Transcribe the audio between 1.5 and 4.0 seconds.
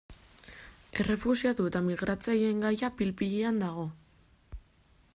eta migratzaileen gaia pil-pilean dago.